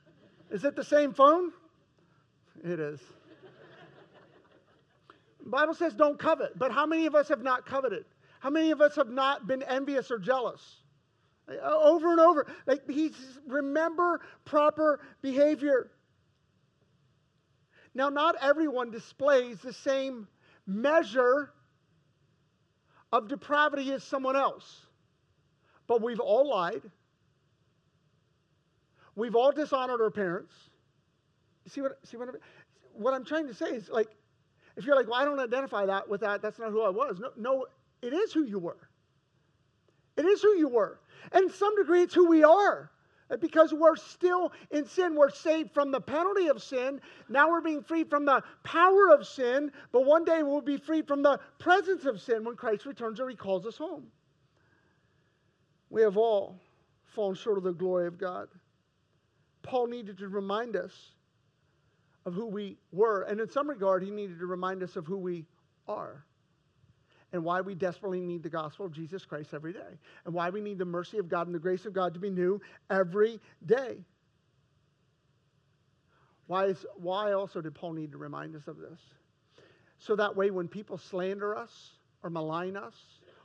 [0.51, 1.53] Is it the same phone?
[2.65, 3.01] It is.
[5.45, 8.05] The Bible says don't covet, but how many of us have not coveted?
[8.41, 10.61] How many of us have not been envious or jealous?
[11.62, 12.47] Over and over.
[12.67, 13.15] Like he's
[13.47, 15.93] remember proper behavior.
[17.96, 20.28] Now, not everyone displays the same
[20.66, 21.50] measure
[23.11, 24.85] of depravity as someone else,
[25.87, 26.82] but we've all lied.
[29.14, 30.52] We've all dishonored our parents.
[31.68, 32.28] See what, see what,
[32.92, 34.09] what I'm trying to say is like,
[34.76, 37.18] if you're like, well, I don't identify that with that, that's not who I was.
[37.18, 37.66] No, no,
[38.02, 38.90] it is who you were.
[40.18, 41.00] It is who you were.
[41.32, 42.90] And some degree, it's who we are.
[43.41, 45.17] Because we're still in sin.
[45.17, 47.01] We're saved from the penalty of sin.
[47.29, 49.73] Now we're being freed from the power of sin.
[49.93, 53.29] But one day we'll be freed from the presence of sin when Christ returns or
[53.29, 54.07] he calls us home.
[55.91, 56.61] We have all
[57.07, 58.49] fallen short of the glory of God.
[59.62, 60.93] Paul needed to remind us
[62.25, 63.23] of who we were.
[63.23, 65.47] And in some regard, he needed to remind us of who we
[65.89, 66.25] are
[67.37, 70.62] and why we desperately need the gospel of Jesus Christ every day, and why we
[70.62, 73.99] need the mercy of God and the grace of God to be new every day.
[76.46, 78.99] Why, is, why also did Paul need to remind us of this?
[79.99, 81.90] So that way, when people slander us,
[82.22, 82.94] or malign us,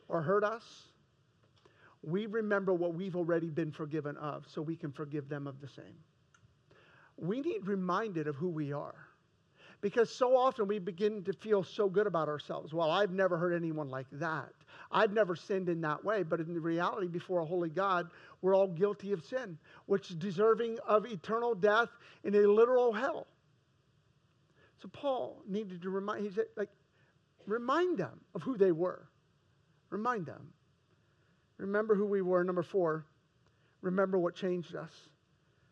[0.07, 0.63] or hurt us,
[2.01, 5.67] we remember what we've already been forgiven of, so we can forgive them of the
[5.67, 5.97] same.
[7.17, 8.95] We need reminded of who we are.
[9.81, 12.71] Because so often we begin to feel so good about ourselves.
[12.71, 14.53] Well, I've never heard anyone like that.
[14.91, 16.21] I've never sinned in that way.
[16.21, 18.07] But in reality, before a holy God,
[18.41, 21.89] we're all guilty of sin, which is deserving of eternal death
[22.23, 23.25] in a literal hell.
[24.81, 26.69] So Paul needed to remind, he said, like,
[27.47, 29.07] remind them of who they were.
[29.89, 30.53] Remind them.
[31.57, 32.43] Remember who we were.
[32.43, 33.05] Number four,
[33.81, 34.91] remember what changed us.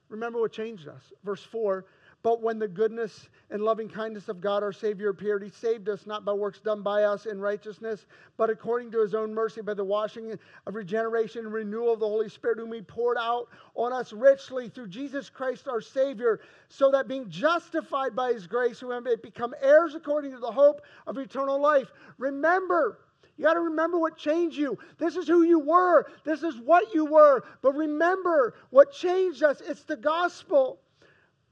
[0.10, 1.14] Remember what changed us.
[1.24, 1.86] Verse 4
[2.22, 6.06] but when the goodness and loving kindness of God our Savior appeared, He saved us
[6.06, 8.06] not by works done by us in righteousness,
[8.36, 12.08] but according to His own mercy by the washing of regeneration and renewal of the
[12.08, 16.92] Holy Spirit, whom He poured out on us richly through Jesus Christ our Savior, so
[16.92, 21.18] that being justified by His grace, we may become heirs according to the hope of
[21.18, 21.90] eternal life.
[22.18, 23.00] Remember,
[23.38, 24.78] you got to remember what changed you.
[24.98, 26.12] This is who you were.
[26.26, 27.46] This is what you were.
[27.62, 29.62] But remember what changed us.
[29.62, 30.82] It's the gospel.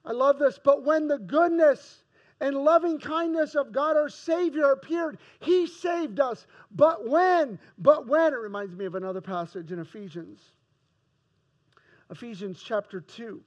[0.08, 0.58] I love this.
[0.64, 2.04] But when the goodness
[2.40, 6.48] and loving kindness of God our Savior appeared, He saved us.
[6.72, 7.60] But when?
[7.78, 8.34] But when?
[8.34, 10.40] It reminds me of another passage in Ephesians.
[12.10, 13.44] Ephesians chapter 2.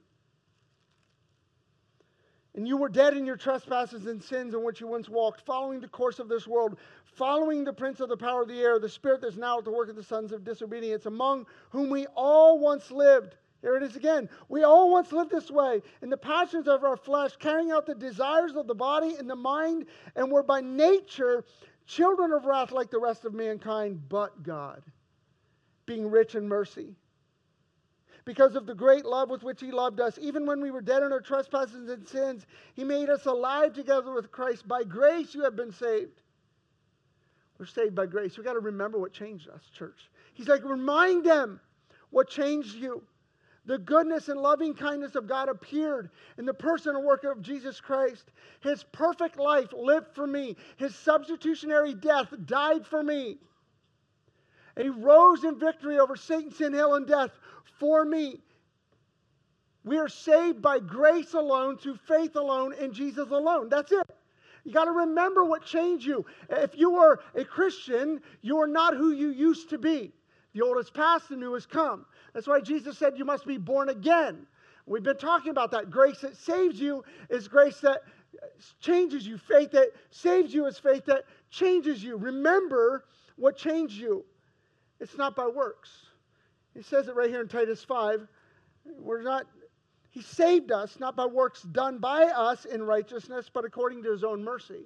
[2.53, 5.79] And you were dead in your trespasses and sins in which you once walked, following
[5.79, 8.89] the course of this world, following the prince of the power of the air, the
[8.89, 12.59] spirit that's now at the work of the sons of disobedience, among whom we all
[12.59, 14.27] once lived here it is again.
[14.49, 17.95] We all once lived this way in the passions of our flesh, carrying out the
[17.95, 21.45] desires of the body and the mind, and were by nature
[21.85, 24.81] children of wrath like the rest of mankind, but God,
[25.85, 26.95] being rich in mercy.
[28.23, 31.03] Because of the great love with which He loved us, even when we were dead
[31.03, 32.45] in our trespasses and sins,
[32.75, 34.67] He made us alive together with Christ.
[34.67, 36.21] By grace you have been saved.
[37.57, 38.37] We're saved by grace.
[38.37, 40.09] We've got to remember what changed us, church.
[40.33, 41.59] He's like, remind them
[42.09, 43.03] what changed you.
[43.65, 47.79] The goodness and loving kindness of God appeared in the person and work of Jesus
[47.79, 48.31] Christ.
[48.61, 53.37] His perfect life lived for me, His substitutionary death died for me.
[54.77, 57.31] He rose in victory over Satan, sin, hell, and death
[57.77, 58.41] for me.
[59.83, 63.69] We are saved by grace alone, through faith alone, in Jesus alone.
[63.69, 64.09] That's it.
[64.63, 66.25] You got to remember what changed you.
[66.49, 70.13] If you are a Christian, you are not who you used to be.
[70.53, 72.05] The old has passed, the new has come.
[72.33, 74.45] That's why Jesus said you must be born again.
[74.85, 75.89] We've been talking about that.
[75.89, 78.01] Grace that saves you is grace that
[78.79, 79.37] changes you.
[79.37, 82.17] Faith that saves you is faith that changes you.
[82.17, 84.25] Remember what changed you.
[84.99, 85.89] It's not by works.
[86.73, 88.27] He says it right here in Titus 5.
[88.97, 89.45] We're not,
[90.09, 94.23] he saved us not by works done by us in righteousness, but according to his
[94.23, 94.85] own mercy.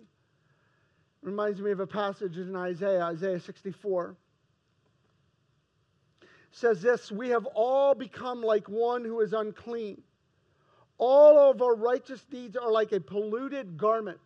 [1.21, 4.15] Reminds me of a passage in Isaiah, Isaiah 64
[6.55, 10.01] says this We have all become like one who is unclean.
[10.97, 14.17] All of our righteous deeds are like a polluted garment.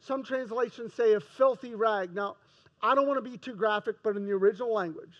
[0.00, 2.14] Some translations say a filthy rag.
[2.14, 2.36] Now,
[2.80, 5.14] I don't want to be too graphic, but in the original language,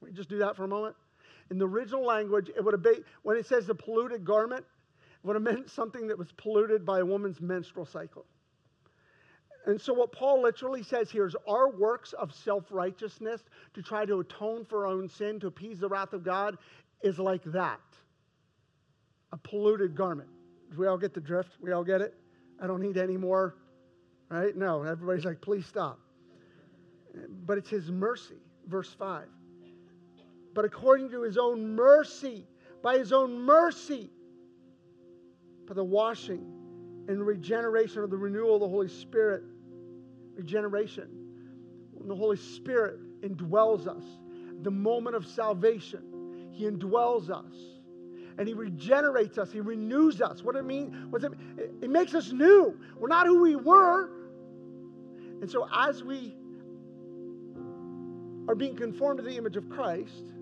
[0.00, 0.94] we just do that for a moment.
[1.50, 5.26] In the original language, it would have been, when it says the polluted garment, it
[5.26, 8.24] would have meant something that was polluted by a woman's menstrual cycle.
[9.66, 13.42] And so, what Paul literally says here is our works of self righteousness
[13.72, 16.58] to try to atone for our own sin, to appease the wrath of God,
[17.02, 17.80] is like that
[19.34, 20.28] a polluted garment.
[20.70, 21.56] Do we all get the drift?
[21.60, 22.14] We all get it?
[22.62, 23.56] I don't need any more,
[24.30, 24.56] right?
[24.56, 25.98] No, everybody's like, please stop.
[27.44, 28.38] But it's his mercy,
[28.68, 29.24] verse 5.
[30.54, 32.46] But according to his own mercy,
[32.80, 34.08] by his own mercy,
[35.66, 36.44] by the washing
[37.08, 39.42] and regeneration of the renewal of the Holy Spirit,
[40.36, 41.08] regeneration.
[41.92, 44.04] When the Holy Spirit indwells us,
[44.62, 47.54] the moment of salvation, He indwells us.
[48.36, 49.52] And he regenerates us.
[49.52, 50.42] He renews us.
[50.42, 50.92] What it means?
[51.10, 52.76] What does it, it makes us new.
[52.98, 54.10] We're not who we were.
[55.40, 56.34] And so, as we
[58.48, 60.32] are being conformed to the image of Christ,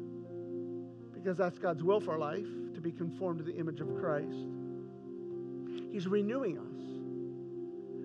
[1.13, 4.47] because that's God's will for our life, to be conformed to the image of Christ,
[5.93, 6.72] He's renewing us.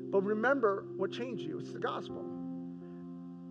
[0.09, 2.25] But remember what changed you it's the gospel.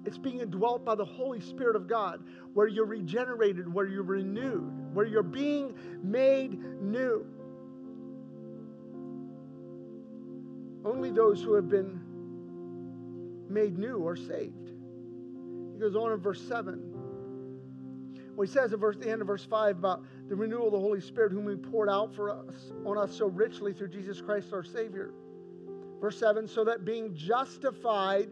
[0.04, 2.22] It's being indwelt by the Holy Spirit of God,
[2.54, 7.26] where you're regenerated, where you're renewed, where you're being made new.
[10.84, 12.00] Only those who have been
[13.48, 14.70] made new are saved.
[15.72, 16.80] He goes on in verse 7.
[18.36, 20.78] Well, he says at verse, the end of verse 5 about the renewal of the
[20.78, 24.52] Holy Spirit, whom He poured out for us on us so richly through Jesus Christ
[24.52, 25.12] our Savior.
[26.00, 28.28] Verse 7 so that being justified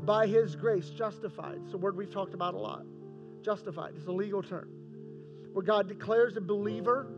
[0.00, 1.60] by his grace, justified.
[1.64, 2.84] It's a word we've talked about a lot.
[3.42, 4.68] Justified is a legal term.
[5.52, 7.08] Where God declares a believer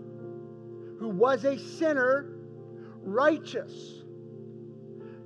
[0.98, 2.36] who was a sinner
[3.02, 4.02] righteous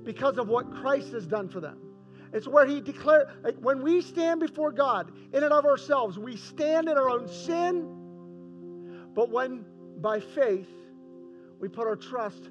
[0.03, 1.79] because of what Christ has done for them.
[2.33, 6.35] It's where he declared, like when we stand before God in and of ourselves, we
[6.35, 7.87] stand in our own sin.
[9.13, 9.65] But when
[10.01, 10.67] by faith
[11.59, 12.49] we put our trust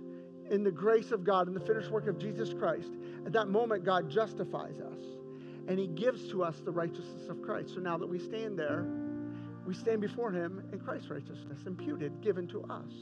[0.50, 2.90] in the grace of God and the finished work of Jesus Christ,
[3.26, 5.00] at that moment, God justifies us
[5.68, 7.74] and He gives to us the righteousness of Christ.
[7.74, 8.86] So now that we stand there,
[9.66, 12.92] we stand before Him in Christ's righteousness, imputed, given to us.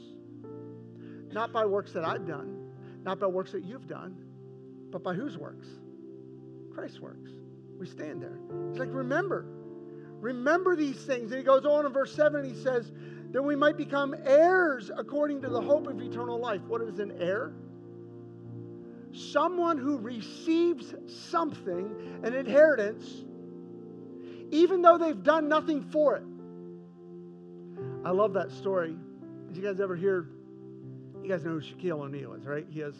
[1.31, 2.71] Not by works that I've done,
[3.03, 4.15] not by works that you've done,
[4.91, 5.67] but by whose works?
[6.73, 7.31] Christ's works.
[7.79, 8.37] We stand there.
[8.69, 9.45] He's like, remember,
[10.19, 11.31] remember these things.
[11.31, 12.91] And he goes on in verse 7, and he says,
[13.33, 16.61] that we might become heirs according to the hope of eternal life.
[16.67, 17.51] What is an heir?
[19.11, 23.25] Someone who receives something, an inheritance,
[24.51, 26.23] even though they've done nothing for it.
[28.05, 28.95] I love that story.
[29.47, 30.29] Did you guys ever hear?
[31.23, 32.65] You guys know who Shaquille O'Neal is, right?
[32.69, 32.93] He has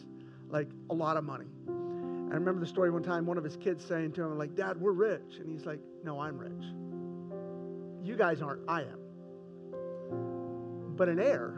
[0.49, 1.47] like a lot of money.
[1.67, 4.81] I remember the story one time, one of his kids saying to him, like, Dad,
[4.81, 5.37] we're rich.
[5.39, 6.65] And he's like, No, I'm rich.
[8.03, 9.02] You guys aren't, I am
[10.95, 11.53] but an heir.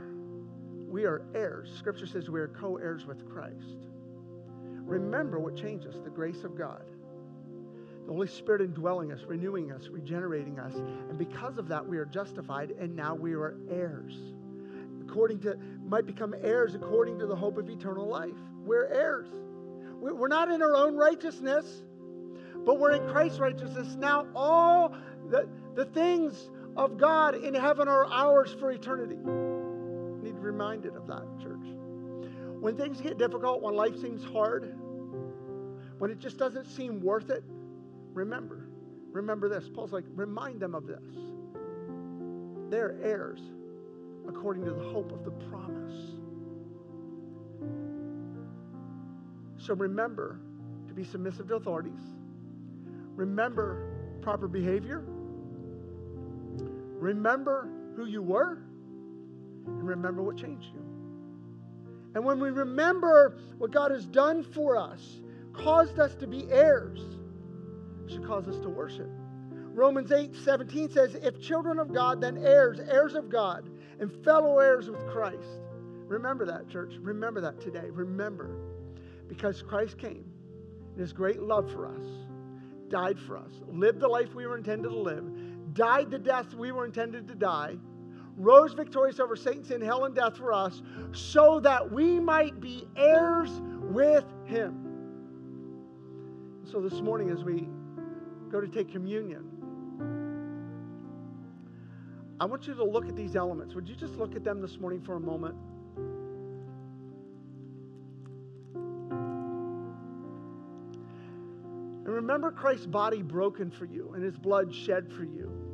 [0.88, 1.70] We are heirs.
[1.78, 3.88] Scripture says we are co heirs with Christ.
[4.86, 6.84] Remember what changes the grace of God.
[8.06, 10.76] The Holy Spirit indwelling us, renewing us, regenerating us.
[10.76, 14.14] And because of that, we are justified, and now we are heirs.
[15.02, 15.58] According to,
[15.88, 18.36] might become heirs according to the hope of eternal life.
[18.64, 19.28] We're heirs.
[20.00, 21.66] We're not in our own righteousness,
[22.64, 23.96] but we're in Christ's righteousness.
[23.96, 24.96] Now, all
[25.30, 29.15] the, the things of God in heaven are ours for eternity.
[29.15, 31.67] You need reminded of that, church.
[32.59, 34.76] When things get difficult, when life seems hard,
[35.99, 37.43] when it just doesn't seem worth it,
[38.13, 38.67] remember.
[39.11, 39.69] Remember this.
[39.73, 41.03] Paul's like, remind them of this.
[42.69, 43.39] They're heirs
[44.28, 45.93] according to the hope of the promise.
[49.57, 50.39] So remember
[50.88, 52.01] to be submissive to authorities.
[53.15, 55.03] Remember proper behavior
[57.00, 58.60] Remember who you were
[59.66, 60.82] and remember what changed you.
[62.14, 65.22] And when we remember what God has done for us,
[65.54, 67.00] caused us to be heirs,
[68.08, 69.10] should cause us to worship.
[69.52, 73.70] Romans 8 17 says, If children of God, then heirs, heirs of God,
[74.00, 75.60] and fellow heirs with Christ.
[76.08, 76.93] Remember that, church.
[77.02, 77.89] Remember that today.
[77.89, 78.56] Remember.
[79.28, 80.24] Because Christ came
[80.93, 82.06] in his great love for us,
[82.89, 85.26] died for us, lived the life we were intended to live,
[85.76, 87.76] died the death we were intended to die,
[88.38, 92.88] rose victorious over Satan, sin, hell, and death for us, so that we might be
[92.95, 94.82] heirs with him.
[96.71, 97.67] So this morning, as we
[98.49, 99.51] go to take communion,
[102.39, 103.76] I want you to look at these elements.
[103.76, 105.55] Would you just look at them this morning for a moment?
[112.05, 115.64] And remember Christ's body broken for you and his blood shed for you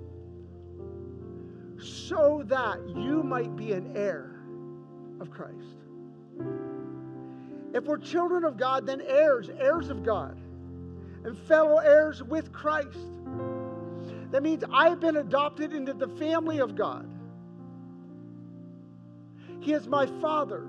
[1.82, 4.42] so that you might be an heir
[5.20, 5.58] of Christ.
[7.74, 10.38] If we're children of God, then heirs, heirs of God,
[11.24, 12.98] and fellow heirs with Christ.
[14.32, 17.10] That means I've been adopted into the family of God.
[19.60, 20.68] He is my Father.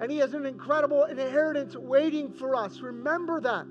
[0.00, 2.80] And He has an incredible inheritance waiting for us.
[2.80, 3.66] Remember that,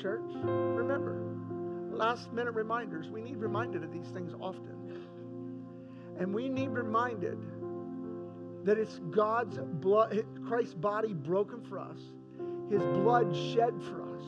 [0.00, 0.30] church.
[0.34, 1.20] Remember.
[1.94, 3.08] Last minute reminders.
[3.08, 4.83] We need reminded of these things often.
[6.18, 7.38] And we need reminded
[8.64, 11.98] that it's God's blood, Christ's body broken for us,
[12.70, 14.24] His blood shed for us,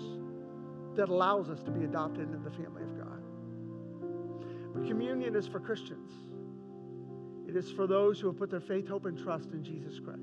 [0.96, 3.22] that allows us to be adopted into the family of God.
[4.74, 6.12] But communion is for Christians.
[7.48, 10.20] It is for those who have put their faith, hope, and trust in Jesus Christ.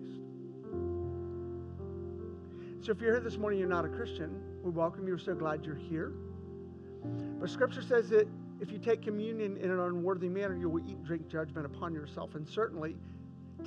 [2.82, 5.14] So if you're here this morning, you're not a Christian, we welcome you.
[5.14, 6.12] We're so glad you're here.
[7.40, 8.28] But Scripture says that
[8.64, 11.94] if you take communion in an unworthy manner, you will eat and drink judgment upon
[11.94, 12.34] yourself.
[12.36, 12.96] And certainly,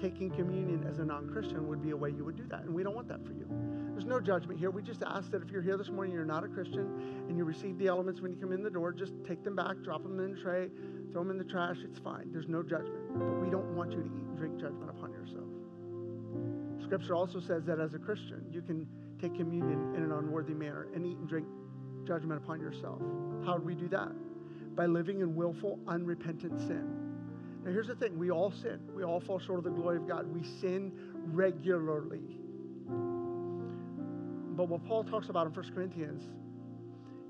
[0.01, 2.63] taking communion as a non Christian would be a way you would do that.
[2.63, 3.47] And we don't want that for you.
[3.93, 4.71] There's no judgment here.
[4.71, 7.37] We just ask that if you're here this morning, and you're not a Christian, and
[7.37, 10.03] you receive the elements when you come in the door, just take them back, drop
[10.03, 10.71] them in the tray,
[11.13, 11.77] throw them in the trash.
[11.85, 12.31] It's fine.
[12.33, 13.19] There's no judgment.
[13.19, 15.45] But we don't want you to eat and drink judgment upon yourself.
[16.83, 18.87] Scripture also says that as a Christian, you can
[19.21, 21.47] take communion in an unworthy manner and eat and drink
[22.07, 23.01] judgment upon yourself.
[23.45, 24.13] How do we do that?
[24.77, 27.07] By living in willful, unrepentant sin.
[27.65, 30.07] Now, here's the thing we all sin, we all fall short of the glory of
[30.07, 30.33] God.
[30.33, 30.93] We sin
[31.33, 32.23] regularly.
[34.57, 36.23] But what Paul talks about in 1 Corinthians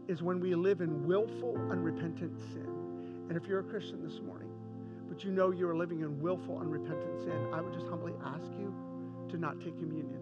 [0.08, 2.68] is when we live in willful, unrepentant sin.
[3.28, 4.50] And if you're a Christian this morning,
[5.08, 8.74] but you know you're living in willful, unrepentant sin, I would just humbly ask you
[9.30, 10.20] to not take communion,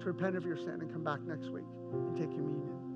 [0.00, 2.87] to repent of your sin and come back next week and take communion.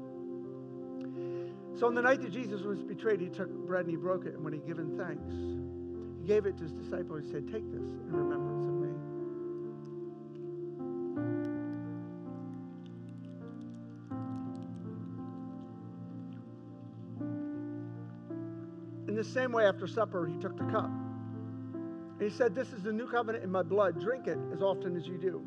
[1.74, 4.34] So on the night that Jesus was betrayed, he took bread and he broke it.
[4.34, 5.32] And when he given thanks,
[6.20, 7.24] he gave it to his disciples.
[7.24, 8.90] He said, Take this in remembrance of me.
[19.08, 20.90] In the same way, after supper, he took the cup.
[20.90, 23.98] And he said, This is the new covenant in my blood.
[24.00, 25.42] Drink it as often as you do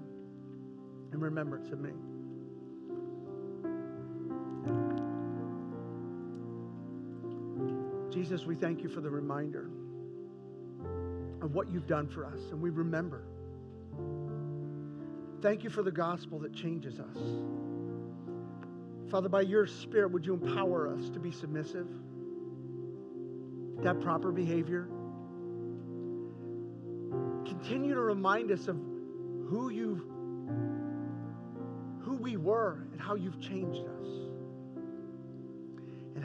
[1.13, 1.91] in remembrance of me.
[8.25, 9.69] Jesus, we thank you for the reminder
[11.43, 13.21] of what you've done for us, and we remember.
[15.43, 17.19] Thank you for the gospel that changes us.
[19.11, 21.87] Father, by your Spirit, would you empower us to be submissive,
[23.83, 24.87] to have proper behavior?
[27.45, 28.77] Continue to remind us of
[29.47, 30.01] who you've,
[32.03, 34.24] who we were and how you've changed us.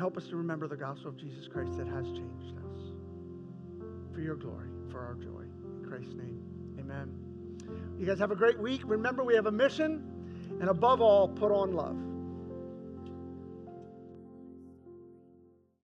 [0.00, 2.82] Help us to remember the gospel of Jesus Christ that has changed us.
[4.14, 5.44] For your glory, for our joy.
[5.78, 6.40] In Christ's name,
[6.78, 7.12] amen.
[7.98, 8.80] You guys have a great week.
[8.86, 10.02] Remember, we have a mission,
[10.58, 11.98] and above all, put on love.